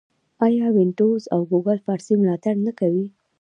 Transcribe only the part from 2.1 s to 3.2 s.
ملاتړ نه کوي؟